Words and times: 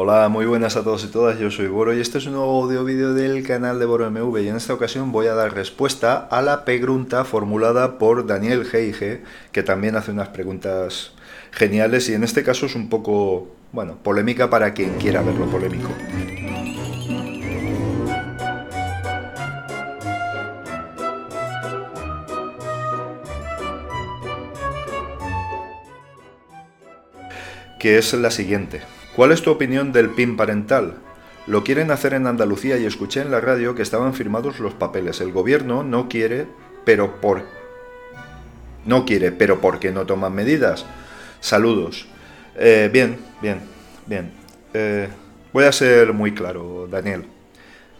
Hola, 0.00 0.28
muy 0.28 0.46
buenas 0.46 0.76
a 0.76 0.84
todos 0.84 1.02
y 1.02 1.08
todas, 1.08 1.40
yo 1.40 1.50
soy 1.50 1.66
Boro 1.66 1.92
y 1.92 2.00
este 2.00 2.18
es 2.18 2.26
un 2.26 2.34
nuevo 2.34 2.62
audio 2.62 2.84
vídeo 2.84 3.14
del 3.14 3.44
canal 3.44 3.80
de 3.80 3.84
Boro 3.84 4.08
MV 4.08 4.38
y 4.38 4.46
en 4.46 4.54
esta 4.54 4.72
ocasión 4.72 5.10
voy 5.10 5.26
a 5.26 5.34
dar 5.34 5.52
respuesta 5.52 6.28
a 6.30 6.40
la 6.40 6.64
pregunta 6.64 7.24
formulada 7.24 7.98
por 7.98 8.24
Daniel 8.24 8.64
G.I.G. 8.64 9.22
que 9.50 9.62
también 9.64 9.96
hace 9.96 10.12
unas 10.12 10.28
preguntas 10.28 11.14
geniales 11.50 12.08
y 12.08 12.14
en 12.14 12.22
este 12.22 12.44
caso 12.44 12.66
es 12.66 12.76
un 12.76 12.88
poco, 12.88 13.48
bueno, 13.72 13.98
polémica 14.00 14.48
para 14.48 14.72
quien 14.72 14.98
quiera 14.98 15.20
verlo 15.20 15.46
polémico. 15.46 15.90
Que 27.80 27.98
es 27.98 28.14
la 28.14 28.30
siguiente. 28.30 28.97
¿Cuál 29.18 29.32
es 29.32 29.42
tu 29.42 29.50
opinión 29.50 29.90
del 29.90 30.10
PIN 30.10 30.36
parental? 30.36 30.94
Lo 31.48 31.64
quieren 31.64 31.90
hacer 31.90 32.14
en 32.14 32.28
Andalucía 32.28 32.78
y 32.78 32.86
escuché 32.86 33.20
en 33.20 33.32
la 33.32 33.40
radio 33.40 33.74
que 33.74 33.82
estaban 33.82 34.14
firmados 34.14 34.60
los 34.60 34.74
papeles. 34.74 35.20
El 35.20 35.32
gobierno 35.32 35.82
no 35.82 36.08
quiere, 36.08 36.46
pero 36.84 37.20
por 37.20 37.42
no 38.84 39.04
quiere, 39.04 39.32
pero 39.32 39.60
¿por 39.60 39.80
qué 39.80 39.90
no 39.90 40.06
toman 40.06 40.36
medidas? 40.36 40.86
Saludos. 41.40 42.06
Eh, 42.54 42.90
bien, 42.92 43.18
bien, 43.42 43.62
bien. 44.06 44.30
Eh, 44.72 45.08
voy 45.52 45.64
a 45.64 45.72
ser 45.72 46.12
muy 46.12 46.32
claro, 46.32 46.86
Daniel. 46.88 47.24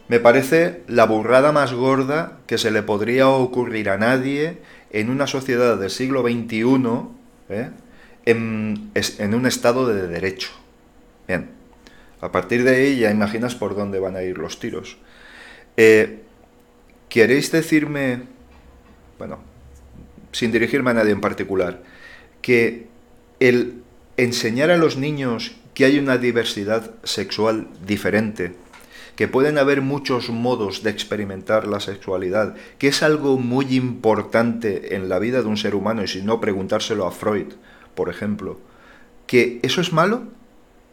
Me 0.07 0.21
parece 0.21 0.85
la 0.87 1.07
burrada 1.07 1.51
más 1.51 1.73
gorda 1.73 2.39
que 2.47 2.59
se 2.59 2.71
le 2.71 2.85
podría 2.85 3.27
ocurrir 3.27 3.91
a 3.91 3.98
nadie 3.98 4.59
en 4.93 5.11
una 5.11 5.27
sociedad 5.27 5.79
del 5.79 5.91
siglo 5.91 6.23
XXI 6.23 6.77
¿eh? 7.48 7.71
en, 8.27 8.93
en 8.95 9.35
un 9.35 9.47
estado 9.47 9.89
de 9.89 10.07
derecho. 10.07 10.51
Bien, 11.29 11.51
a 12.23 12.33
partir 12.33 12.65
de 12.65 12.75
ahí 12.75 12.99
ya 12.99 13.11
imaginas 13.11 13.55
por 13.55 13.77
dónde 13.77 14.01
van 14.01 14.17
a 14.17 14.23
ir 14.23 14.39
los 14.39 14.59
tiros. 14.59 14.97
Eh, 15.77 16.23
¿Queréis 17.11 17.53
decirme, 17.53 18.23
bueno, 19.19 19.39
sin 20.33 20.51
dirigirme 20.51 20.91
a 20.91 20.95
nadie 20.95 21.12
en 21.12 21.20
particular, 21.20 21.83
que 22.43 22.87
el 23.41 23.83
enseñar 24.17 24.70
a 24.70 24.79
los 24.79 24.97
niños 24.97 25.55
que 25.75 25.85
hay 25.85 25.98
una 25.98 26.19
diversidad 26.19 26.95
sexual 27.05 27.69
diferente, 27.87 28.55
que 29.15 29.29
pueden 29.29 29.59
haber 29.59 29.81
muchos 29.81 30.31
modos 30.31 30.83
de 30.83 30.91
experimentar 30.91 31.67
la 31.67 31.81
sexualidad, 31.81 32.57
que 32.79 32.89
es 32.89 33.03
algo 33.03 33.39
muy 33.39 33.77
importante 33.77 34.95
en 34.97 35.09
la 35.09 35.19
vida 35.19 35.42
de 35.42 35.48
un 35.48 35.57
ser 35.57 35.75
humano, 35.75 36.03
y 36.03 36.09
si 36.09 36.23
no 36.23 36.41
preguntárselo 36.41 37.07
a 37.07 37.11
Freud, 37.11 37.53
por 37.95 38.09
ejemplo, 38.09 38.61
que 39.27 39.61
eso 39.63 39.81
es 39.81 39.92
malo? 39.92 40.38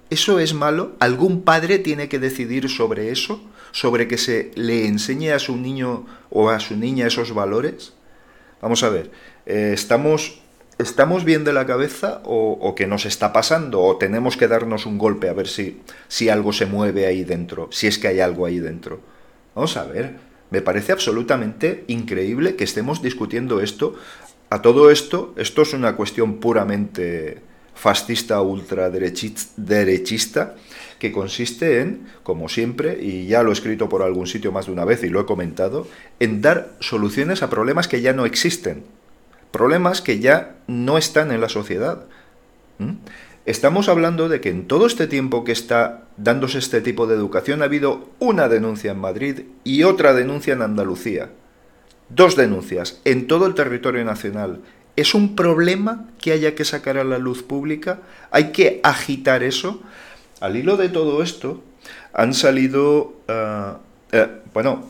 ¿Eso 0.10 0.40
es 0.40 0.54
malo? 0.54 0.96
¿Algún 1.00 1.42
padre 1.42 1.80
tiene 1.80 2.08
que 2.10 2.20
decidir 2.20 2.70
sobre 2.70 3.12
eso? 3.12 3.42
¿Sobre 3.72 4.08
que 4.08 4.18
se 4.18 4.52
le 4.56 4.86
enseñe 4.86 5.32
a 5.32 5.40
su 5.40 5.58
niño 5.58 6.06
o 6.30 6.50
a 6.50 6.60
su 6.60 6.78
niña 6.78 7.08
esos 7.08 7.34
valores? 7.34 7.94
Vamos 8.62 8.84
a 8.84 8.90
ver, 8.90 9.12
eh, 9.46 9.72
¿estamos, 9.74 10.42
¿estamos 10.78 11.26
bien 11.26 11.44
de 11.44 11.54
la 11.54 11.66
cabeza 11.66 12.22
o, 12.24 12.58
o, 12.62 12.76
qué 12.76 12.88
nos 12.88 13.06
está 13.06 13.34
pasando? 13.34 13.82
¿O 13.82 13.98
tenemos 13.98 14.38
que 14.38 14.48
darnos 14.48 14.86
un 14.86 14.98
golpe 14.98 15.28
a 15.28 15.34
ver 15.34 15.48
si, 15.48 15.82
si 16.08 16.30
algo 16.30 16.54
se 16.54 16.68
mueve 16.68 17.08
ahí 17.08 17.24
dentro? 17.24 17.68
Si 17.72 17.88
es 17.88 17.98
que 17.98 18.08
hay 18.08 18.20
algo 18.20 18.46
ahí 18.46 18.60
dentro. 18.60 19.02
Vamos 19.56 19.76
a 19.76 19.86
ver, 19.86 20.18
me 20.52 20.62
parece 20.62 20.92
absolutamente 20.92 21.84
increíble 21.88 22.56
que 22.56 22.64
estemos 22.64 23.02
discutiendo 23.02 23.60
esto. 23.60 23.96
A 24.50 24.62
todo 24.62 24.92
esto, 24.92 25.34
esto 25.38 25.64
es 25.64 25.74
una 25.74 25.96
cuestión 25.96 26.36
puramente 26.40 27.42
fascista 27.76 28.42
ultraderechista 28.42 30.56
que 30.98 31.12
consiste 31.12 31.82
en, 31.82 32.08
como 32.24 32.50
siempre, 32.50 32.98
y 33.02 33.28
ya 33.28 33.44
lo 33.44 33.52
he 33.52 33.54
escrito 33.54 33.90
por 33.90 34.02
algún 34.02 34.28
sitio 34.28 34.52
más 34.52 34.66
de 34.66 34.72
una 34.72 34.86
vez 34.86 35.04
y 35.04 35.10
lo 35.10 35.22
he 35.22 35.26
comentado, 35.26 35.88
en 36.20 36.42
dar 36.42 36.72
soluciones 36.80 37.44
a 37.44 37.50
problemas 37.50 37.88
que 37.88 38.02
ya 38.02 38.14
no 38.14 38.26
existen, 38.26 38.84
problemas 39.52 40.02
que 40.02 40.20
ya 40.20 40.56
no 40.68 40.98
están 40.98 41.32
en 41.32 41.42
la 41.42 41.50
sociedad. 41.50 42.06
¿Mm? 42.80 42.94
Estamos 43.46 43.90
hablando 43.90 44.30
de 44.30 44.42
que 44.42 44.50
en 44.50 44.68
todo 44.68 44.88
este 44.88 45.06
tiempo 45.06 45.44
que 45.44 45.52
está 45.52 46.06
dándose 46.18 46.58
este 46.58 46.82
tipo 46.82 47.06
de 47.06 47.16
educación 47.16 47.62
ha 47.62 47.66
habido 47.66 48.10
una 48.18 48.48
denuncia 48.48 48.92
en 48.92 49.00
Madrid 49.00 49.42
y 49.64 49.84
otra 49.84 50.14
denuncia 50.14 50.54
en 50.54 50.64
Andalucía. 50.64 51.30
Dos 52.10 52.36
denuncias 52.36 53.00
en 53.06 53.28
todo 53.28 53.46
el 53.46 53.54
territorio 53.54 54.04
nacional 54.04 54.62
¿Es 54.96 55.14
un 55.14 55.36
problema 55.36 56.08
que 56.22 56.32
haya 56.32 56.56
que 56.56 56.64
sacar 56.64 56.98
a 56.98 57.04
la 57.04 57.18
luz 57.18 57.44
pública? 57.44 58.00
¿Hay 58.32 58.52
que 58.52 58.80
agitar 58.84 59.44
eso? 59.44 59.82
Al 60.40 60.56
hilo 60.56 60.78
de 60.78 60.90
todo 60.90 61.22
esto, 61.22 61.62
han 62.14 62.34
salido... 62.34 63.16
Uh, 63.28 64.16
uh, 64.16 64.28
bueno, 64.54 64.86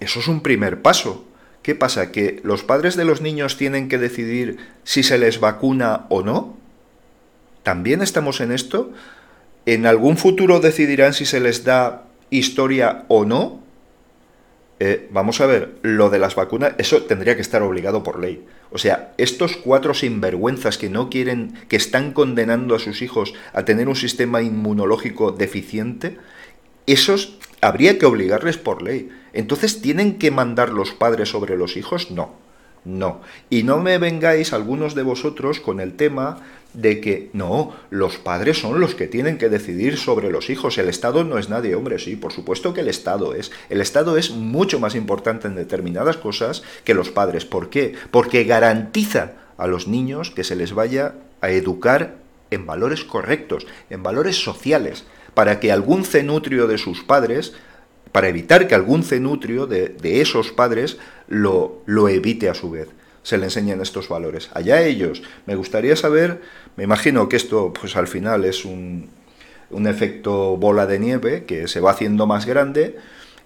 eso 0.00 0.20
es 0.20 0.28
un 0.28 0.42
primer 0.42 0.82
paso. 0.82 1.24
¿Qué 1.62 1.74
pasa? 1.74 2.10
¿Que 2.12 2.40
los 2.42 2.64
padres 2.64 2.96
de 2.96 3.04
los 3.04 3.20
niños 3.20 3.56
tienen 3.56 3.88
que 3.88 3.98
decidir 3.98 4.58
si 4.84 5.02
se 5.02 5.16
les 5.16 5.40
vacuna 5.40 6.06
o 6.08 6.22
no? 6.22 6.56
¿También 7.62 8.02
estamos 8.02 8.40
en 8.40 8.52
esto? 8.52 8.92
¿En 9.64 9.86
algún 9.86 10.16
futuro 10.16 10.58
decidirán 10.58 11.14
si 11.14 11.24
se 11.24 11.38
les 11.38 11.64
da 11.64 12.02
historia 12.30 13.04
o 13.08 13.24
no? 13.24 13.61
Eh, 14.84 15.06
vamos 15.12 15.40
a 15.40 15.46
ver, 15.46 15.76
lo 15.82 16.10
de 16.10 16.18
las 16.18 16.34
vacunas, 16.34 16.74
eso 16.76 17.02
tendría 17.02 17.36
que 17.36 17.40
estar 17.40 17.62
obligado 17.62 18.02
por 18.02 18.18
ley. 18.18 18.44
O 18.72 18.78
sea, 18.78 19.14
estos 19.16 19.56
cuatro 19.56 19.94
sinvergüenzas 19.94 20.76
que 20.76 20.88
no 20.88 21.08
quieren, 21.08 21.54
que 21.68 21.76
están 21.76 22.12
condenando 22.12 22.74
a 22.74 22.80
sus 22.80 23.00
hijos 23.00 23.32
a 23.52 23.64
tener 23.64 23.88
un 23.88 23.94
sistema 23.94 24.42
inmunológico 24.42 25.30
deficiente, 25.30 26.16
esos 26.88 27.38
habría 27.60 27.96
que 27.96 28.06
obligarles 28.06 28.58
por 28.58 28.82
ley. 28.82 29.08
Entonces, 29.32 29.80
¿tienen 29.80 30.18
que 30.18 30.32
mandar 30.32 30.70
los 30.70 30.90
padres 30.90 31.28
sobre 31.28 31.56
los 31.56 31.76
hijos? 31.76 32.10
No. 32.10 32.34
No. 32.84 33.20
Y 33.48 33.62
no 33.62 33.78
me 33.78 33.98
vengáis 33.98 34.52
algunos 34.52 34.94
de 34.94 35.02
vosotros 35.02 35.60
con 35.60 35.80
el 35.80 35.94
tema 35.94 36.40
de 36.74 37.00
que 37.00 37.30
no, 37.32 37.74
los 37.90 38.16
padres 38.16 38.58
son 38.58 38.80
los 38.80 38.94
que 38.94 39.06
tienen 39.06 39.38
que 39.38 39.48
decidir 39.48 39.98
sobre 39.98 40.30
los 40.30 40.50
hijos. 40.50 40.78
El 40.78 40.88
Estado 40.88 41.22
no 41.22 41.38
es 41.38 41.48
nadie, 41.48 41.74
hombre, 41.74 41.98
sí, 41.98 42.16
por 42.16 42.32
supuesto 42.32 42.72
que 42.72 42.80
el 42.80 42.88
Estado 42.88 43.34
es. 43.34 43.52
El 43.68 43.80
Estado 43.80 44.16
es 44.16 44.30
mucho 44.30 44.80
más 44.80 44.94
importante 44.94 45.48
en 45.48 45.54
determinadas 45.54 46.16
cosas 46.16 46.62
que 46.84 46.94
los 46.94 47.10
padres. 47.10 47.44
¿Por 47.44 47.68
qué? 47.68 47.94
Porque 48.10 48.44
garantiza 48.44 49.32
a 49.58 49.66
los 49.66 49.86
niños 49.86 50.30
que 50.30 50.44
se 50.44 50.56
les 50.56 50.72
vaya 50.72 51.14
a 51.40 51.50
educar 51.50 52.16
en 52.50 52.66
valores 52.66 53.04
correctos, 53.04 53.66
en 53.90 54.02
valores 54.02 54.42
sociales, 54.42 55.04
para 55.34 55.60
que 55.60 55.72
algún 55.72 56.04
cenutrio 56.04 56.66
de 56.66 56.78
sus 56.78 57.02
padres 57.02 57.54
para 58.12 58.28
evitar 58.28 58.68
que 58.68 58.74
algún 58.74 59.02
cenutrio 59.02 59.66
de, 59.66 59.96
esos 60.20 60.52
padres 60.52 60.98
lo, 61.28 61.82
lo 61.86 62.08
evite 62.08 62.48
a 62.48 62.54
su 62.54 62.70
vez 62.70 62.88
se 63.22 63.38
le 63.38 63.44
enseñen 63.44 63.80
estos 63.80 64.08
valores. 64.08 64.50
Allá 64.52 64.82
ellos. 64.82 65.22
Me 65.46 65.54
gustaría 65.54 65.94
saber, 65.94 66.42
me 66.76 66.84
imagino 66.84 67.28
que 67.28 67.36
esto 67.36 67.72
pues 67.72 67.96
al 67.96 68.08
final 68.08 68.44
es 68.44 68.64
un, 68.64 69.10
un, 69.70 69.86
efecto 69.86 70.56
bola 70.56 70.86
de 70.86 70.98
nieve 70.98 71.44
que 71.44 71.68
se 71.68 71.80
va 71.80 71.92
haciendo 71.92 72.26
más 72.26 72.46
grande 72.46 72.96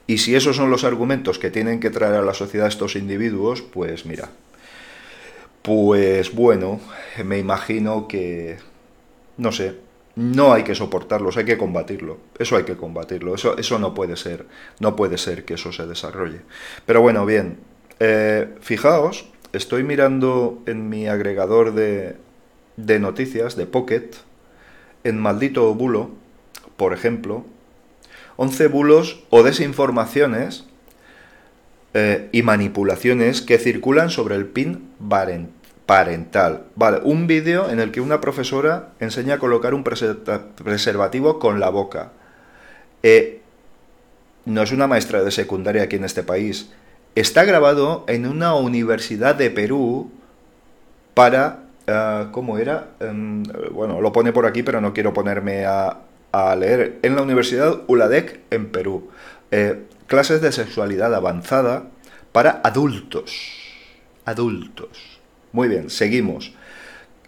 y 0.06 0.18
si 0.18 0.34
esos 0.34 0.56
son 0.56 0.70
los 0.70 0.84
argumentos 0.84 1.38
que 1.38 1.50
tienen 1.50 1.80
que 1.80 1.90
traer 1.90 2.14
a 2.14 2.22
la 2.22 2.32
sociedad 2.32 2.68
estos 2.68 2.96
individuos, 2.96 3.60
pues 3.62 4.06
mira, 4.06 4.30
pues 5.62 6.32
bueno, 6.32 6.80
me 7.24 7.38
imagino 7.38 8.06
que, 8.06 8.58
no 9.36 9.50
sé, 9.50 9.74
no 10.16 10.54
hay 10.54 10.64
que 10.64 10.74
soportarlos, 10.74 11.36
hay 11.36 11.44
que 11.44 11.58
combatirlo. 11.58 12.18
Eso 12.38 12.56
hay 12.56 12.64
que 12.64 12.76
combatirlo. 12.76 13.34
Eso, 13.34 13.56
eso 13.58 13.78
no 13.78 13.94
puede 13.94 14.16
ser. 14.16 14.46
No 14.80 14.96
puede 14.96 15.18
ser 15.18 15.44
que 15.44 15.54
eso 15.54 15.72
se 15.72 15.86
desarrolle. 15.86 16.40
Pero 16.86 17.02
bueno, 17.02 17.26
bien. 17.26 17.58
Eh, 18.00 18.48
fijaos, 18.60 19.28
estoy 19.52 19.82
mirando 19.82 20.62
en 20.66 20.88
mi 20.88 21.06
agregador 21.06 21.74
de, 21.74 22.16
noticias, 22.98 23.56
de 23.56 23.66
Pocket, 23.66 24.10
en 25.04 25.18
Maldito 25.20 25.72
Bulo, 25.74 26.10
por 26.76 26.94
ejemplo, 26.94 27.44
11 28.36 28.68
bulos 28.68 29.22
o 29.30 29.42
desinformaciones 29.42 30.64
eh, 31.94 32.28
y 32.32 32.42
manipulaciones 32.42 33.40
que 33.40 33.58
circulan 33.58 34.10
sobre 34.10 34.34
el 34.34 34.46
PIN 34.46 34.90
parental. 35.86 36.64
Vale, 36.74 37.00
un 37.04 37.26
vídeo 37.26 37.70
en 37.70 37.80
el 37.80 37.92
que 37.92 38.00
una 38.00 38.20
profesora 38.20 38.90
enseña 39.00 39.34
a 39.34 39.38
colocar 39.38 39.72
un 39.72 39.84
preservativo 39.84 41.38
con 41.38 41.60
la 41.60 41.70
boca. 41.70 42.12
Eh, 43.02 43.40
no 44.44 44.62
es 44.62 44.72
una 44.72 44.86
maestra 44.86 45.22
de 45.22 45.30
secundaria 45.30 45.84
aquí 45.84 45.96
en 45.96 46.04
este 46.04 46.22
país. 46.22 46.70
Está 47.14 47.44
grabado 47.44 48.04
en 48.08 48.26
una 48.26 48.54
universidad 48.54 49.34
de 49.34 49.50
Perú 49.50 50.10
para... 51.14 51.62
Uh, 51.88 52.32
¿Cómo 52.32 52.58
era? 52.58 52.88
Um, 52.98 53.44
bueno, 53.70 54.00
lo 54.00 54.10
pone 54.10 54.32
por 54.32 54.44
aquí, 54.44 54.64
pero 54.64 54.80
no 54.80 54.92
quiero 54.92 55.14
ponerme 55.14 55.66
a, 55.66 55.98
a 56.32 56.56
leer. 56.56 56.98
En 57.02 57.14
la 57.14 57.22
Universidad 57.22 57.82
ULADEC 57.86 58.40
en 58.50 58.72
Perú. 58.72 59.08
Eh, 59.52 59.84
clases 60.08 60.40
de 60.40 60.50
sexualidad 60.50 61.14
avanzada 61.14 61.84
para 62.32 62.60
adultos. 62.64 63.30
Adultos. 64.24 65.15
Muy 65.56 65.68
bien, 65.68 65.88
seguimos. 65.88 66.52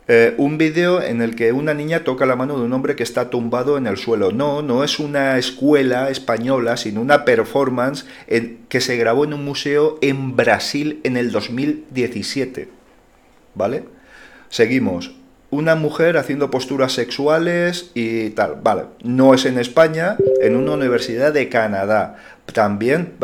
Eh, 0.07 0.35
un 0.37 0.59
vídeo 0.59 1.01
en 1.01 1.23
el 1.23 1.35
que 1.35 1.51
una 1.53 1.73
niña 1.73 2.05
toca 2.05 2.27
la 2.27 2.37
mano 2.37 2.59
de 2.59 2.67
un 2.67 2.73
hombre 2.75 2.95
que 2.95 3.03
está 3.03 3.31
tumbado 3.31 3.79
en 3.79 3.87
el 3.87 3.97
suelo. 3.97 4.33
No, 4.33 4.61
no 4.61 4.85
es 4.85 4.99
una 4.99 5.39
escuela 5.39 6.11
española, 6.11 6.77
sino 6.77 7.01
una 7.01 7.25
performance 7.25 8.05
que 8.69 8.81
se 8.83 8.97
grabó 8.99 9.25
en 9.25 9.33
un 9.33 9.47
museo 9.47 9.99
en 10.03 10.37
Brasil 10.37 11.01
en 11.05 11.17
el 11.17 11.33
2017. 11.33 12.69
¿Vale? 13.55 13.85
Seguimos. 14.51 15.13
Una 15.49 15.75
mujer 15.75 16.19
haciendo 16.19 16.51
posturas 16.51 16.93
sexuales 16.93 17.93
y 17.95 18.29
tal. 18.31 18.57
Vale. 18.63 18.83
No 19.03 19.33
es 19.33 19.47
en 19.47 19.59
España, 19.59 20.19
en 20.43 20.55
una 20.55 20.73
universidad 20.73 21.33
de 21.33 21.49
Canadá. 21.49 22.19
También 22.53 23.15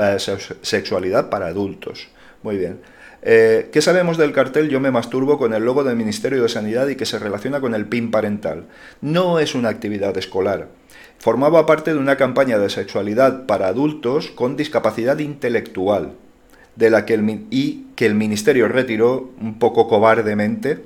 sexualidad 0.62 1.29
para 1.29 1.49
adultos. 1.49 2.09
Muy 2.43 2.56
bien. 2.56 2.94
Eh, 3.26 3.71
¿Qué 3.73 3.81
sabemos 3.81 4.19
del 4.19 4.32
cartel 4.32 4.69
Yo 4.69 4.81
me 4.81 4.91
masturbo 4.91 5.38
con 5.38 5.55
el 5.55 5.65
logo 5.65 5.82
del 5.82 5.97
Ministerio 5.97 6.43
de 6.43 6.49
Sanidad 6.50 6.88
y 6.88 6.97
que 6.97 7.06
se 7.06 7.19
relaciona 7.19 7.59
con 7.61 7.75
el 7.75 7.87
PIN 7.87 8.11
parental? 8.11 8.67
No 9.00 9.38
es 9.38 9.55
una 9.55 9.71
actividad 9.71 10.17
escolar. 10.19 10.69
Formaba 11.19 11.65
parte 11.65 11.94
de 11.94 11.99
una 11.99 12.19
campaña 12.19 12.59
de 12.59 12.69
sexualidad 12.69 13.47
para 13.47 13.69
adultos 13.69 14.31
con 14.31 14.59
discapacidad 14.59 15.19
intelectual, 15.21 16.12
de 16.76 16.91
la 16.91 17.06
que 17.06 17.15
el, 17.15 17.47
y 17.50 17.87
que 17.97 18.05
el 18.05 18.15
Ministerio 18.15 18.69
retiró 18.69 19.31
un 19.41 19.59
poco 19.59 19.88
cobardemente 19.88 20.85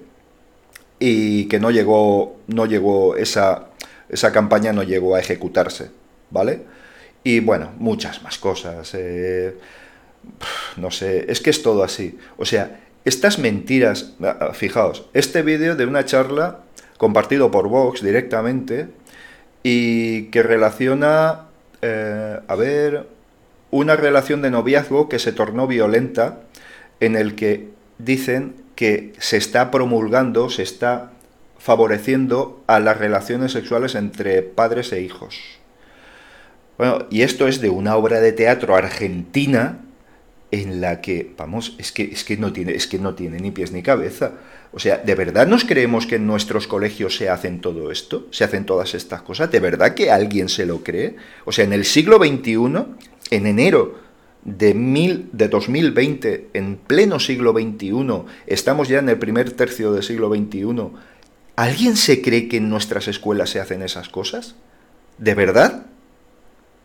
y 1.00 1.46
que 1.46 1.58
no 1.58 1.72
llegó, 1.72 2.36
no 2.46 2.66
llegó 2.66 3.16
esa, 3.16 3.70
esa 4.08 4.30
campaña 4.30 4.72
no 4.72 4.84
llegó 4.84 5.16
a 5.16 5.20
ejecutarse, 5.20 5.90
¿vale? 6.30 6.62
Y 7.24 7.40
bueno, 7.40 7.72
muchas 7.78 8.22
más 8.22 8.38
cosas. 8.38 8.94
Eh, 8.94 9.56
no 10.76 10.90
sé, 10.90 11.26
es 11.30 11.40
que 11.40 11.50
es 11.50 11.62
todo 11.62 11.82
así. 11.82 12.18
O 12.36 12.44
sea, 12.44 12.80
estas 13.04 13.38
mentiras, 13.38 14.14
ah, 14.22 14.36
ah, 14.40 14.54
fijaos, 14.54 15.06
este 15.14 15.42
vídeo 15.42 15.76
de 15.76 15.86
una 15.86 16.04
charla 16.04 16.60
compartido 16.98 17.50
por 17.50 17.68
Vox 17.68 18.02
directamente 18.02 18.88
y 19.62 20.24
que 20.26 20.42
relaciona, 20.42 21.46
eh, 21.82 22.38
a 22.46 22.54
ver, 22.54 23.06
una 23.70 23.96
relación 23.96 24.42
de 24.42 24.50
noviazgo 24.50 25.08
que 25.08 25.18
se 25.18 25.32
tornó 25.32 25.66
violenta 25.66 26.40
en 27.00 27.16
el 27.16 27.34
que 27.34 27.68
dicen 27.98 28.56
que 28.74 29.12
se 29.18 29.36
está 29.36 29.70
promulgando, 29.70 30.50
se 30.50 30.62
está 30.62 31.10
favoreciendo 31.58 32.62
a 32.66 32.78
las 32.78 32.98
relaciones 32.98 33.52
sexuales 33.52 33.94
entre 33.94 34.42
padres 34.42 34.92
e 34.92 35.00
hijos. 35.00 35.40
Bueno, 36.78 37.06
y 37.10 37.22
esto 37.22 37.48
es 37.48 37.60
de 37.60 37.70
una 37.70 37.96
obra 37.96 38.20
de 38.20 38.32
teatro 38.32 38.76
argentina 38.76 39.80
en 40.50 40.80
la 40.80 41.00
que, 41.00 41.34
vamos, 41.36 41.74
es 41.78 41.92
que, 41.92 42.04
es 42.04 42.24
que, 42.24 42.36
no 42.36 42.52
tiene, 42.52 42.72
es 42.72 42.86
que 42.86 42.98
no 42.98 43.14
tiene 43.14 43.38
ni 43.38 43.50
pies 43.50 43.72
ni 43.72 43.82
cabeza. 43.82 44.32
O 44.72 44.78
sea, 44.78 44.98
¿de 44.98 45.14
verdad 45.14 45.46
nos 45.46 45.64
creemos 45.64 46.06
que 46.06 46.16
en 46.16 46.26
nuestros 46.26 46.66
colegios 46.66 47.16
se 47.16 47.28
hacen 47.28 47.60
todo 47.60 47.90
esto? 47.90 48.26
¿Se 48.30 48.44
hacen 48.44 48.64
todas 48.64 48.94
estas 48.94 49.22
cosas? 49.22 49.50
¿De 49.50 49.60
verdad 49.60 49.94
que 49.94 50.10
alguien 50.10 50.48
se 50.48 50.66
lo 50.66 50.82
cree? 50.82 51.16
O 51.44 51.52
sea, 51.52 51.64
en 51.64 51.72
el 51.72 51.84
siglo 51.84 52.18
XXI, 52.18 52.56
en 53.30 53.46
enero 53.46 53.98
de, 54.44 54.74
mil, 54.74 55.28
de 55.32 55.48
2020, 55.48 56.50
en 56.54 56.76
pleno 56.76 57.20
siglo 57.20 57.52
XXI, 57.52 58.22
estamos 58.46 58.88
ya 58.88 58.98
en 58.98 59.08
el 59.08 59.18
primer 59.18 59.52
tercio 59.52 59.92
del 59.92 60.02
siglo 60.02 60.28
XXI, 60.34 60.90
¿alguien 61.56 61.96
se 61.96 62.22
cree 62.22 62.48
que 62.48 62.58
en 62.58 62.70
nuestras 62.70 63.08
escuelas 63.08 63.50
se 63.50 63.60
hacen 63.60 63.82
esas 63.82 64.08
cosas? 64.08 64.54
¿De 65.18 65.34
verdad? 65.34 65.86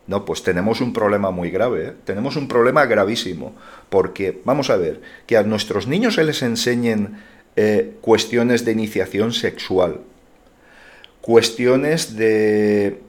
No, 0.06 0.24
pues 0.24 0.42
tenemos 0.42 0.80
un 0.80 0.92
problema 0.92 1.30
muy 1.30 1.50
grave, 1.50 1.86
¿eh? 1.86 1.92
tenemos 2.04 2.36
un 2.36 2.46
problema 2.46 2.84
gravísimo, 2.84 3.54
porque 3.88 4.40
vamos 4.44 4.68
a 4.68 4.76
ver, 4.76 5.00
que 5.26 5.36
a 5.36 5.42
nuestros 5.42 5.86
niños 5.86 6.16
se 6.16 6.24
les 6.24 6.42
enseñen 6.42 7.22
eh, 7.56 7.94
cuestiones 8.02 8.66
de 8.66 8.72
iniciación 8.72 9.32
sexual, 9.32 10.00
cuestiones 11.22 12.16
de 12.16 13.00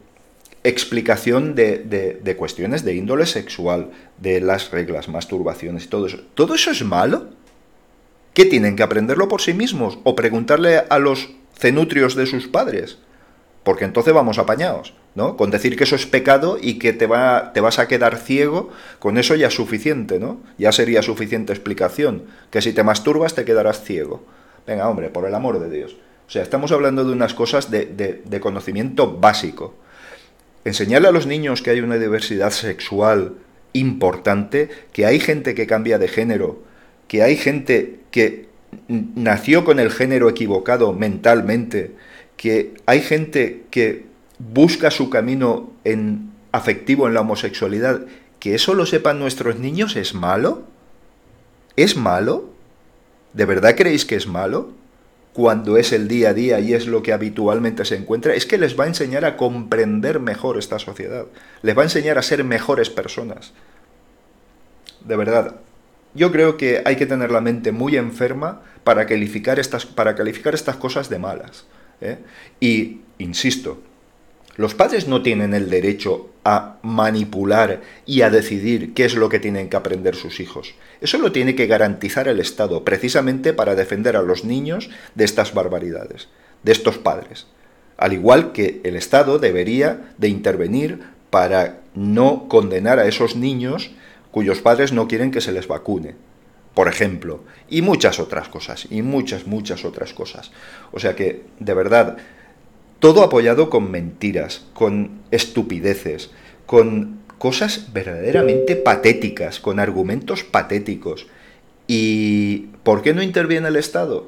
explicación 0.63 1.53
de, 1.53 1.79
de, 2.23 2.35
cuestiones 2.35 2.83
de 2.83 2.95
índole 2.95 3.25
sexual, 3.25 3.91
de 4.17 4.41
las 4.41 4.71
reglas, 4.71 5.09
masturbaciones 5.09 5.85
y 5.85 5.87
todo 5.87 6.07
eso. 6.07 6.21
¿Todo 6.33 6.55
eso 6.55 6.71
es 6.71 6.83
malo? 6.83 7.29
¿Qué 8.33 8.45
tienen 8.45 8.75
que 8.75 8.83
aprenderlo 8.83 9.27
por 9.27 9.41
sí 9.41 9.53
mismos 9.53 9.99
o 10.03 10.15
preguntarle 10.15 10.83
a 10.89 10.97
los 10.97 11.29
cenutrios 11.57 12.15
de 12.15 12.25
sus 12.25 12.47
padres? 12.47 12.97
Porque 13.65 13.83
entonces 13.83 14.13
vamos 14.13 14.37
apañados. 14.37 14.93
¿no? 15.15 15.37
Con 15.37 15.49
decir 15.49 15.77
que 15.77 15.85
eso 15.85 15.95
es 15.95 16.05
pecado 16.05 16.57
y 16.61 16.77
que 16.77 16.93
te, 16.93 17.07
va, 17.07 17.53
te 17.53 17.61
vas 17.61 17.79
a 17.79 17.87
quedar 17.87 18.17
ciego, 18.17 18.69
con 18.99 19.17
eso 19.17 19.33
ya 19.35 19.47
es 19.47 19.53
suficiente, 19.53 20.19
¿no? 20.19 20.39
Ya 20.57 20.71
sería 20.73 21.01
suficiente 21.01 21.53
explicación, 21.53 22.23
que 22.51 22.61
si 22.61 22.73
te 22.73 22.83
masturbas 22.83 23.33
te 23.33 23.45
quedarás 23.45 23.81
ciego. 23.81 24.23
Venga, 24.67 24.89
hombre, 24.89 25.09
por 25.09 25.25
el 25.25 25.33
amor 25.33 25.59
de 25.59 25.75
Dios. 25.75 25.95
O 26.27 26.29
sea, 26.29 26.43
estamos 26.43 26.71
hablando 26.71 27.05
de 27.05 27.13
unas 27.13 27.33
cosas 27.33 27.71
de, 27.71 27.85
de 28.23 28.39
conocimiento 28.39 29.17
básico. 29.17 29.73
Enseñarle 30.65 31.07
a 31.07 31.11
los 31.11 31.27
niños 31.27 31.61
que 31.61 31.69
hay 31.69 31.79
una 31.79 31.97
diversidad 31.97 32.51
sexual 32.51 33.35
importante, 33.73 34.69
que 34.91 35.05
hay 35.05 35.19
gente 35.19 35.55
que 35.55 35.67
cambia 35.67 35.97
de 35.97 36.07
género, 36.07 36.59
que 37.07 37.23
hay 37.23 37.37
gente 37.37 37.99
que 38.11 38.47
nació 38.87 39.63
con 39.63 39.79
el 39.79 39.91
género 39.91 40.27
equivocado 40.27 40.91
mentalmente, 40.91 41.91
que 42.37 42.73
hay 42.85 43.01
gente 43.01 43.63
que 43.71 44.05
busca 44.39 44.91
su 44.91 45.09
camino 45.09 45.71
en 45.83 46.31
afectivo 46.51 47.07
en 47.07 47.13
la 47.13 47.21
homosexualidad, 47.21 48.05
que 48.39 48.55
eso 48.55 48.73
lo 48.73 48.85
sepan 48.85 49.19
nuestros 49.19 49.59
niños 49.59 49.95
es 49.95 50.13
malo? 50.13 50.63
¿Es 51.75 51.97
malo? 51.97 52.49
¿De 53.33 53.45
verdad 53.45 53.75
creéis 53.75 54.05
que 54.05 54.15
es 54.15 54.27
malo? 54.27 54.71
Cuando 55.33 55.75
es 55.75 55.91
el 55.91 56.07
día 56.07 56.29
a 56.29 56.33
día 56.33 56.59
y 56.61 56.73
es 56.73 56.87
lo 56.87 57.03
que 57.03 57.11
habitualmente 57.11 57.83
se 57.83 57.97
encuentra, 57.97 58.33
es 58.33 58.45
que 58.45 58.57
les 58.57 58.79
va 58.79 58.85
a 58.85 58.87
enseñar 58.87 59.25
a 59.25 59.35
comprender 59.35 60.21
mejor 60.21 60.57
esta 60.57 60.79
sociedad, 60.79 61.25
les 61.61 61.77
va 61.77 61.81
a 61.81 61.85
enseñar 61.85 62.17
a 62.17 62.21
ser 62.21 62.45
mejores 62.45 62.89
personas. 62.89 63.51
De 65.03 65.17
verdad, 65.17 65.55
yo 66.13 66.31
creo 66.31 66.55
que 66.55 66.81
hay 66.85 66.95
que 66.95 67.05
tener 67.05 67.31
la 67.31 67.41
mente 67.41 67.73
muy 67.73 67.97
enferma 67.97 68.61
para 68.85 69.05
calificar 69.05 69.59
estas, 69.59 69.85
para 69.85 70.15
calificar 70.15 70.55
estas 70.55 70.77
cosas 70.77 71.09
de 71.09 71.19
malas. 71.19 71.65
¿Eh? 72.01 72.17
Y, 72.59 73.01
insisto, 73.17 73.81
los 74.57 74.73
padres 74.73 75.07
no 75.07 75.21
tienen 75.21 75.53
el 75.53 75.69
derecho 75.69 76.29
a 76.45 76.77
manipular 76.81 77.81
y 78.05 78.21
a 78.21 78.29
decidir 78.29 78.93
qué 78.93 79.05
es 79.05 79.15
lo 79.15 79.29
que 79.29 79.39
tienen 79.39 79.69
que 79.69 79.75
aprender 79.75 80.15
sus 80.15 80.39
hijos. 80.39 80.75
Eso 81.01 81.17
lo 81.17 81.31
tiene 81.31 81.55
que 81.55 81.67
garantizar 81.67 82.27
el 82.27 82.39
Estado, 82.39 82.85
precisamente 82.85 83.51
para 83.51 83.75
defender 83.75 84.15
a 84.15 84.21
los 84.21 84.45
niños 84.45 84.89
de 85.15 85.25
estas 85.25 85.53
barbaridades, 85.53 86.29
de 86.63 86.71
estos 86.71 86.97
padres. 86.97 87.47
Al 87.97 88.13
igual 88.13 88.51
que 88.51 88.81
el 88.83 88.95
Estado 88.95 89.39
debería 89.39 90.13
de 90.17 90.29
intervenir 90.29 90.99
para 91.29 91.81
no 91.93 92.47
condenar 92.47 92.99
a 92.99 93.07
esos 93.07 93.35
niños 93.35 93.91
cuyos 94.31 94.61
padres 94.61 94.93
no 94.93 95.07
quieren 95.07 95.31
que 95.31 95.41
se 95.41 95.51
les 95.51 95.67
vacune, 95.67 96.15
por 96.75 96.89
ejemplo, 96.89 97.41
y 97.69 97.81
muchas 97.81 98.19
otras 98.19 98.49
cosas, 98.49 98.87
y 98.91 99.01
muchas, 99.01 99.47
muchas 99.47 99.85
otras 99.85 100.13
cosas. 100.13 100.51
O 100.91 100.99
sea 100.99 101.15
que, 101.15 101.43
de 101.59 101.73
verdad, 101.73 102.17
todo 102.99 103.23
apoyado 103.23 103.69
con 103.69 103.89
mentiras, 103.89 104.65
con 104.73 105.21
estupideces, 105.31 106.31
con 106.65 107.19
cosas 107.37 107.93
verdaderamente 107.93 108.75
patéticas, 108.75 109.59
con 109.59 109.79
argumentos 109.79 110.43
patéticos. 110.43 111.27
¿Y 111.87 112.67
por 112.83 113.01
qué 113.01 113.13
no 113.13 113.23
interviene 113.23 113.69
el 113.69 113.77
Estado? 113.77 114.27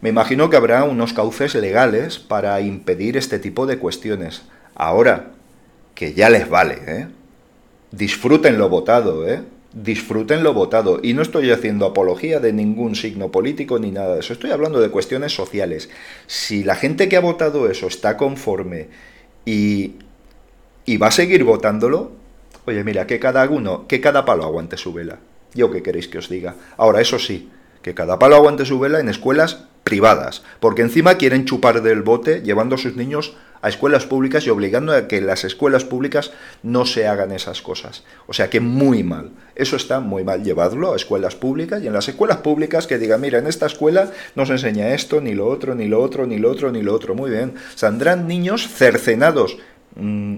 Me 0.00 0.08
imagino 0.08 0.50
que 0.50 0.56
habrá 0.56 0.84
unos 0.84 1.12
cauces 1.12 1.54
legales 1.54 2.18
para 2.18 2.60
impedir 2.60 3.16
este 3.16 3.38
tipo 3.38 3.66
de 3.66 3.78
cuestiones. 3.78 4.42
Ahora, 4.74 5.32
que 5.94 6.14
ya 6.14 6.30
les 6.30 6.48
vale, 6.48 6.78
¿eh? 6.86 7.08
Disfruten 7.90 8.58
lo 8.58 8.68
votado, 8.68 9.28
¿eh? 9.28 9.42
Disfruten 9.74 10.42
lo 10.42 10.54
votado. 10.54 11.00
Y 11.02 11.14
no 11.14 11.22
estoy 11.22 11.50
haciendo 11.50 11.86
apología 11.86 12.40
de 12.40 12.52
ningún 12.52 12.94
signo 12.94 13.30
político 13.30 13.78
ni 13.78 13.90
nada 13.90 14.14
de 14.14 14.20
eso. 14.20 14.32
Estoy 14.32 14.50
hablando 14.50 14.80
de 14.80 14.90
cuestiones 14.90 15.34
sociales. 15.34 15.90
Si 16.26 16.64
la 16.64 16.76
gente 16.76 17.08
que 17.08 17.16
ha 17.16 17.20
votado 17.20 17.68
eso 17.68 17.86
está 17.86 18.16
conforme 18.16 18.88
y, 19.44 19.96
y 20.86 20.96
va 20.96 21.08
a 21.08 21.12
seguir 21.12 21.44
votándolo, 21.44 22.12
oye, 22.66 22.84
mira, 22.84 23.06
que 23.06 23.18
cada 23.18 23.48
uno, 23.48 23.86
que 23.88 24.00
cada 24.00 24.24
palo 24.24 24.44
aguante 24.44 24.76
su 24.76 24.92
vela. 24.92 25.18
Yo 25.54 25.70
qué 25.70 25.82
queréis 25.82 26.08
que 26.08 26.18
os 26.18 26.28
diga. 26.28 26.54
Ahora, 26.76 27.00
eso 27.00 27.18
sí, 27.18 27.50
que 27.82 27.94
cada 27.94 28.18
palo 28.18 28.36
aguante 28.36 28.64
su 28.64 28.78
vela 28.78 29.00
en 29.00 29.08
escuelas 29.08 29.66
privadas, 29.84 30.42
porque 30.60 30.82
encima 30.82 31.16
quieren 31.16 31.44
chupar 31.44 31.82
del 31.82 32.02
bote 32.02 32.40
llevando 32.40 32.74
a 32.74 32.78
sus 32.78 32.96
niños 32.96 33.36
a 33.64 33.68
escuelas 33.70 34.04
públicas 34.04 34.46
y 34.46 34.50
obligando 34.50 34.92
a 34.92 35.08
que 35.08 35.22
las 35.22 35.42
escuelas 35.42 35.84
públicas 35.84 36.32
no 36.62 36.84
se 36.84 37.06
hagan 37.06 37.32
esas 37.32 37.62
cosas. 37.62 38.04
O 38.26 38.34
sea 38.34 38.50
que 38.50 38.60
muy 38.60 39.02
mal. 39.02 39.30
Eso 39.54 39.76
está 39.76 40.00
muy 40.00 40.22
mal. 40.22 40.44
Llevadlo 40.44 40.92
a 40.92 40.96
escuelas 40.96 41.34
públicas 41.34 41.82
y 41.82 41.86
en 41.86 41.94
las 41.94 42.06
escuelas 42.06 42.36
públicas 42.36 42.86
que 42.86 42.98
diga, 42.98 43.16
mira, 43.16 43.38
en 43.38 43.46
esta 43.46 43.64
escuela 43.64 44.12
no 44.34 44.44
se 44.44 44.52
enseña 44.52 44.92
esto, 44.92 45.22
ni 45.22 45.32
lo 45.32 45.46
otro, 45.46 45.74
ni 45.74 45.88
lo 45.88 46.02
otro, 46.02 46.26
ni 46.26 46.36
lo 46.36 46.50
otro, 46.50 46.70
ni 46.70 46.82
lo 46.82 46.92
otro. 46.92 47.14
Muy 47.14 47.30
bien. 47.30 47.54
Saldrán 47.74 48.28
niños 48.28 48.68
cercenados 48.68 49.56
mm, 49.94 50.34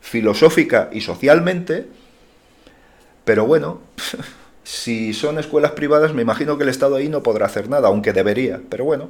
filosófica 0.00 0.90
y 0.92 1.02
socialmente, 1.02 1.86
pero 3.24 3.46
bueno. 3.46 3.80
Si 4.62 5.14
son 5.14 5.38
escuelas 5.38 5.72
privadas, 5.72 6.14
me 6.14 6.22
imagino 6.22 6.56
que 6.56 6.62
el 6.62 6.68
Estado 6.68 6.94
ahí 6.94 7.08
no 7.08 7.24
podrá 7.24 7.46
hacer 7.46 7.68
nada, 7.68 7.88
aunque 7.88 8.12
debería. 8.12 8.60
Pero 8.68 8.84
bueno, 8.84 9.08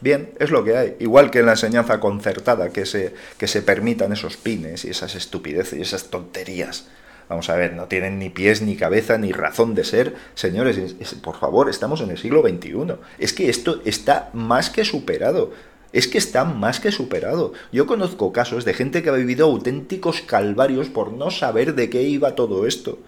Bien, 0.00 0.30
es 0.38 0.50
lo 0.50 0.64
que 0.64 0.76
hay. 0.76 0.96
Igual 0.98 1.30
que 1.30 1.40
en 1.40 1.46
la 1.46 1.52
enseñanza 1.52 2.00
concertada, 2.00 2.70
que 2.70 2.86
se, 2.86 3.14
que 3.38 3.46
se 3.46 3.62
permitan 3.62 4.12
esos 4.12 4.36
pines 4.36 4.84
y 4.84 4.90
esas 4.90 5.14
estupideces 5.14 5.78
y 5.78 5.82
esas 5.82 6.10
tonterías. 6.10 6.86
Vamos 7.28 7.50
a 7.50 7.56
ver, 7.56 7.72
no 7.72 7.86
tienen 7.86 8.18
ni 8.18 8.30
pies, 8.30 8.62
ni 8.62 8.76
cabeza, 8.76 9.18
ni 9.18 9.32
razón 9.32 9.74
de 9.74 9.84
ser. 9.84 10.14
Señores, 10.34 10.94
por 11.22 11.36
favor, 11.38 11.68
estamos 11.68 12.00
en 12.00 12.10
el 12.10 12.18
siglo 12.18 12.42
XXI. 12.42 12.94
Es 13.18 13.32
que 13.32 13.48
esto 13.48 13.80
está 13.84 14.30
más 14.32 14.70
que 14.70 14.84
superado. 14.84 15.52
Es 15.92 16.06
que 16.06 16.18
está 16.18 16.44
más 16.44 16.78
que 16.78 16.92
superado. 16.92 17.52
Yo 17.72 17.86
conozco 17.86 18.32
casos 18.32 18.64
de 18.64 18.74
gente 18.74 19.02
que 19.02 19.08
ha 19.08 19.14
vivido 19.14 19.46
auténticos 19.46 20.20
calvarios 20.20 20.88
por 20.88 21.12
no 21.12 21.30
saber 21.30 21.74
de 21.74 21.90
qué 21.90 22.02
iba 22.02 22.36
todo 22.36 22.66
esto. 22.66 22.98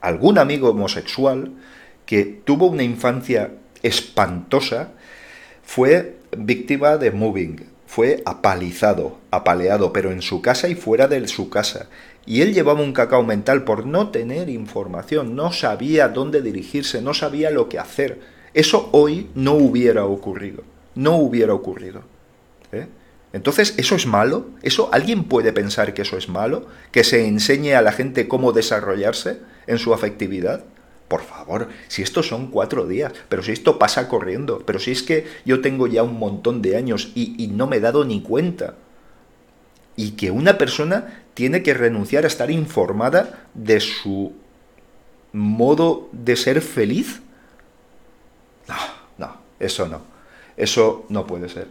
Algún 0.00 0.38
amigo 0.38 0.70
homosexual 0.70 1.52
que 2.06 2.24
tuvo 2.24 2.66
una 2.66 2.82
infancia 2.82 3.52
espantosa 3.82 4.92
fue 5.72 6.16
víctima 6.36 6.96
de 6.96 7.12
moving, 7.12 7.60
fue 7.86 8.24
apalizado, 8.26 9.18
apaleado, 9.30 9.92
pero 9.92 10.10
en 10.10 10.20
su 10.20 10.42
casa 10.42 10.66
y 10.68 10.74
fuera 10.74 11.06
de 11.06 11.28
su 11.28 11.48
casa. 11.48 11.88
Y 12.26 12.40
él 12.40 12.52
llevaba 12.52 12.82
un 12.82 12.92
cacao 12.92 13.22
mental 13.22 13.62
por 13.62 13.86
no 13.86 14.08
tener 14.08 14.50
información, 14.50 15.36
no 15.36 15.52
sabía 15.52 16.08
dónde 16.08 16.42
dirigirse, 16.42 17.00
no 17.02 17.14
sabía 17.14 17.52
lo 17.52 17.68
que 17.68 17.78
hacer. 17.78 18.18
Eso 18.52 18.88
hoy 18.90 19.28
no 19.36 19.52
hubiera 19.52 20.06
ocurrido, 20.06 20.64
no 20.96 21.18
hubiera 21.18 21.54
ocurrido. 21.54 22.02
¿eh? 22.72 22.88
Entonces, 23.32 23.74
¿eso 23.76 23.94
es 23.94 24.08
malo? 24.08 24.46
¿Eso 24.62 24.92
alguien 24.92 25.22
puede 25.22 25.52
pensar 25.52 25.94
que 25.94 26.02
eso 26.02 26.16
es 26.16 26.28
malo? 26.28 26.66
¿Que 26.90 27.04
se 27.04 27.28
enseñe 27.28 27.74
a 27.74 27.82
la 27.82 27.92
gente 27.92 28.26
cómo 28.26 28.50
desarrollarse 28.50 29.38
en 29.68 29.78
su 29.78 29.94
afectividad? 29.94 30.64
Por 31.10 31.22
favor, 31.22 31.66
si 31.88 32.02
estos 32.02 32.28
son 32.28 32.52
cuatro 32.52 32.86
días, 32.86 33.12
pero 33.28 33.42
si 33.42 33.50
esto 33.50 33.80
pasa 33.80 34.06
corriendo, 34.06 34.62
pero 34.64 34.78
si 34.78 34.92
es 34.92 35.02
que 35.02 35.26
yo 35.44 35.60
tengo 35.60 35.88
ya 35.88 36.04
un 36.04 36.20
montón 36.20 36.62
de 36.62 36.76
años 36.76 37.10
y, 37.16 37.34
y 37.36 37.48
no 37.48 37.66
me 37.66 37.78
he 37.78 37.80
dado 37.80 38.04
ni 38.04 38.22
cuenta. 38.22 38.76
Y 39.96 40.12
que 40.12 40.30
una 40.30 40.56
persona 40.56 41.24
tiene 41.34 41.64
que 41.64 41.74
renunciar 41.74 42.22
a 42.22 42.28
estar 42.28 42.48
informada 42.52 43.48
de 43.54 43.80
su 43.80 44.34
modo 45.32 46.08
de 46.12 46.36
ser 46.36 46.60
feliz. 46.60 47.20
No, 48.68 48.76
no, 49.18 49.36
eso 49.58 49.88
no. 49.88 50.02
Eso 50.56 51.06
no 51.08 51.26
puede 51.26 51.48
ser. 51.48 51.66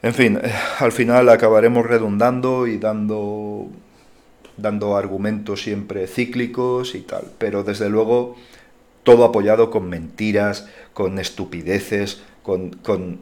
En 0.00 0.14
fin, 0.14 0.38
eh, 0.40 0.52
al 0.78 0.92
final 0.92 1.28
acabaremos 1.28 1.84
redundando 1.84 2.68
y 2.68 2.78
dando 2.78 3.66
dando 4.56 4.96
argumentos 4.96 5.62
siempre 5.62 6.06
cíclicos 6.06 6.94
y 6.94 7.00
tal, 7.00 7.24
pero 7.38 7.64
desde 7.64 7.88
luego 7.88 8.36
todo 9.02 9.24
apoyado 9.24 9.70
con 9.70 9.88
mentiras, 9.88 10.68
con 10.92 11.18
estupideces, 11.18 12.22
con, 12.42 12.70
con 12.70 13.20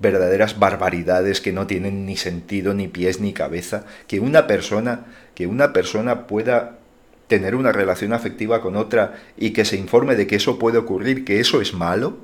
verdaderas 0.00 0.58
barbaridades 0.58 1.40
que 1.40 1.52
no 1.52 1.66
tienen 1.66 2.06
ni 2.06 2.16
sentido, 2.16 2.74
ni 2.74 2.88
pies, 2.88 3.20
ni 3.20 3.32
cabeza, 3.32 3.84
que 4.08 4.20
una 4.20 4.46
persona, 4.46 5.06
que 5.34 5.46
una 5.46 5.72
persona 5.72 6.26
pueda 6.26 6.78
tener 7.28 7.54
una 7.54 7.72
relación 7.72 8.12
afectiva 8.12 8.60
con 8.60 8.76
otra 8.76 9.14
y 9.36 9.50
que 9.50 9.64
se 9.64 9.76
informe 9.76 10.16
de 10.16 10.26
que 10.26 10.36
eso 10.36 10.58
puede 10.58 10.78
ocurrir, 10.78 11.24
que 11.24 11.40
eso 11.40 11.60
es 11.60 11.74
malo. 11.74 12.18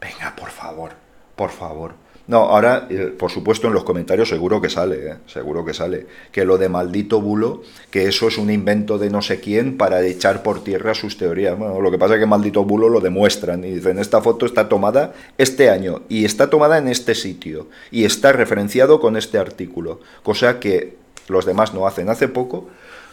Venga, 0.00 0.34
por 0.36 0.50
favor, 0.50 0.92
por 1.36 1.50
favor. 1.50 1.94
No, 2.28 2.40
ahora, 2.40 2.86
eh, 2.90 3.14
por 3.18 3.30
supuesto, 3.30 3.68
en 3.68 3.72
los 3.72 3.84
comentarios 3.84 4.28
seguro 4.28 4.60
que 4.60 4.68
sale, 4.68 5.12
¿eh? 5.12 5.16
seguro 5.26 5.64
que 5.64 5.72
sale. 5.72 6.06
Que 6.30 6.44
lo 6.44 6.58
de 6.58 6.68
maldito 6.68 7.22
bulo, 7.22 7.62
que 7.90 8.06
eso 8.06 8.28
es 8.28 8.36
un 8.36 8.50
invento 8.50 8.98
de 8.98 9.08
no 9.08 9.22
sé 9.22 9.40
quién 9.40 9.78
para 9.78 10.02
echar 10.04 10.42
por 10.42 10.62
tierra 10.62 10.94
sus 10.94 11.16
teorías. 11.16 11.58
Bueno, 11.58 11.80
lo 11.80 11.90
que 11.90 11.96
pasa 11.96 12.14
es 12.14 12.20
que 12.20 12.26
maldito 12.26 12.64
bulo 12.64 12.90
lo 12.90 13.00
demuestran 13.00 13.64
y 13.64 13.70
dicen, 13.70 13.98
esta 13.98 14.20
foto 14.20 14.44
está 14.44 14.68
tomada 14.68 15.14
este 15.38 15.70
año 15.70 16.02
y 16.10 16.26
está 16.26 16.50
tomada 16.50 16.76
en 16.76 16.88
este 16.88 17.14
sitio 17.14 17.68
y 17.90 18.04
está 18.04 18.30
referenciado 18.32 19.00
con 19.00 19.16
este 19.16 19.38
artículo, 19.38 20.00
cosa 20.22 20.60
que 20.60 20.98
los 21.28 21.46
demás 21.46 21.72
no 21.72 21.86
hacen. 21.86 22.10
Hace 22.10 22.28
poco 22.28 22.68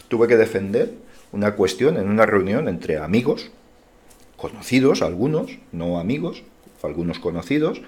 tuve 0.08 0.28
que 0.28 0.36
defender 0.36 0.92
una 1.32 1.52
cuestión 1.52 1.96
en 1.96 2.10
una 2.10 2.26
reunión 2.26 2.68
entre 2.68 2.98
amigos, 2.98 3.50
conocidos 4.36 5.00
algunos, 5.00 5.58
no 5.72 5.98
amigos, 5.98 6.42
algunos 6.82 7.18
conocidos, 7.18 7.80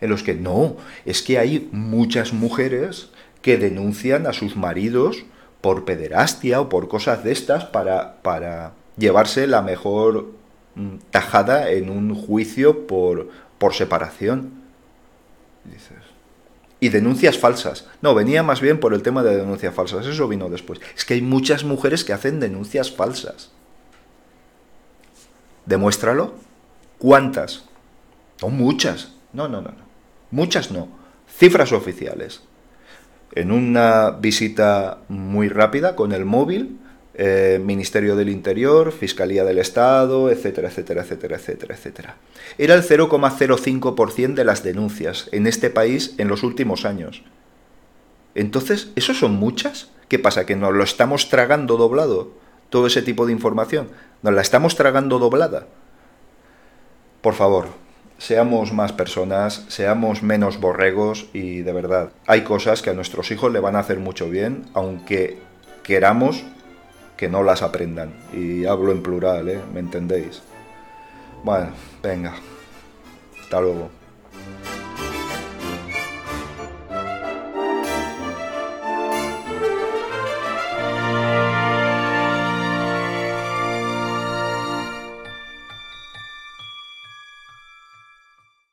en 0.00 0.10
los 0.10 0.22
que 0.22 0.34
no, 0.34 0.76
es 1.04 1.22
que 1.22 1.38
hay 1.38 1.68
muchas 1.72 2.32
mujeres 2.32 3.10
que 3.42 3.56
denuncian 3.56 4.26
a 4.26 4.32
sus 4.32 4.56
maridos 4.56 5.24
por 5.60 5.84
pederastia 5.84 6.60
o 6.60 6.68
por 6.68 6.88
cosas 6.88 7.24
de 7.24 7.32
estas 7.32 7.64
para, 7.64 8.22
para 8.22 8.72
llevarse 8.96 9.46
la 9.46 9.62
mejor 9.62 10.32
mm, 10.74 10.96
tajada 11.10 11.70
en 11.70 11.90
un 11.90 12.14
juicio 12.14 12.86
por, 12.86 13.30
por 13.58 13.74
separación. 13.74 14.52
Dices. 15.64 15.98
Y 16.80 16.88
denuncias 16.88 17.36
falsas. 17.38 17.86
No, 18.00 18.14
venía 18.14 18.42
más 18.42 18.62
bien 18.62 18.80
por 18.80 18.94
el 18.94 19.02
tema 19.02 19.22
de 19.22 19.36
denuncias 19.36 19.74
falsas. 19.74 20.06
Eso 20.06 20.28
vino 20.28 20.48
después. 20.48 20.80
Es 20.96 21.04
que 21.04 21.14
hay 21.14 21.22
muchas 21.22 21.64
mujeres 21.64 22.04
que 22.04 22.14
hacen 22.14 22.40
denuncias 22.40 22.90
falsas. 22.90 23.50
Demuéstralo. 25.66 26.34
¿Cuántas? 26.98 27.64
No 28.40 28.48
muchas. 28.48 29.12
No, 29.34 29.46
no, 29.46 29.60
no, 29.60 29.68
no. 29.68 29.89
Muchas 30.30 30.70
no. 30.70 30.88
Cifras 31.28 31.72
oficiales. 31.72 32.42
En 33.32 33.52
una 33.52 34.10
visita 34.10 34.98
muy 35.08 35.48
rápida 35.48 35.94
con 35.94 36.12
el 36.12 36.24
móvil, 36.24 36.78
eh, 37.14 37.60
Ministerio 37.62 38.16
del 38.16 38.28
Interior, 38.28 38.92
Fiscalía 38.92 39.44
del 39.44 39.58
Estado, 39.58 40.30
etcétera, 40.30 40.68
etcétera, 40.68 41.02
etcétera, 41.02 41.36
etcétera, 41.36 41.74
etcétera. 41.74 42.16
Era 42.58 42.74
el 42.74 42.82
0,05% 42.82 44.34
de 44.34 44.44
las 44.44 44.62
denuncias 44.62 45.28
en 45.32 45.46
este 45.46 45.70
país 45.70 46.14
en 46.18 46.28
los 46.28 46.42
últimos 46.42 46.84
años. 46.84 47.22
Entonces, 48.34 48.90
¿eso 48.96 49.12
son 49.12 49.34
muchas? 49.34 49.90
¿Qué 50.08 50.18
pasa? 50.18 50.46
¿Que 50.46 50.56
nos 50.56 50.72
lo 50.72 50.82
estamos 50.82 51.28
tragando 51.28 51.76
doblado? 51.76 52.32
Todo 52.68 52.86
ese 52.86 53.02
tipo 53.02 53.26
de 53.26 53.32
información. 53.32 53.90
¿Nos 54.22 54.32
la 54.32 54.42
estamos 54.42 54.76
tragando 54.76 55.18
doblada? 55.18 55.66
Por 57.20 57.34
favor, 57.34 57.68
seamos 58.20 58.72
más 58.72 58.92
personas, 58.92 59.64
seamos 59.68 60.22
menos 60.22 60.60
borregos 60.60 61.26
y 61.32 61.62
de 61.62 61.72
verdad, 61.72 62.10
hay 62.26 62.42
cosas 62.42 62.82
que 62.82 62.90
a 62.90 62.92
nuestros 62.92 63.30
hijos 63.30 63.50
le 63.50 63.60
van 63.60 63.76
a 63.76 63.80
hacer 63.80 63.98
mucho 63.98 64.28
bien, 64.28 64.66
aunque 64.74 65.38
queramos 65.82 66.44
que 67.16 67.30
no 67.30 67.42
las 67.42 67.62
aprendan. 67.62 68.12
Y 68.34 68.66
hablo 68.66 68.92
en 68.92 69.02
plural, 69.02 69.48
¿eh? 69.48 69.60
¿Me 69.72 69.80
entendéis? 69.80 70.42
Bueno, 71.42 71.70
venga. 72.02 72.34
Hasta 73.42 73.60
luego. 73.60 73.99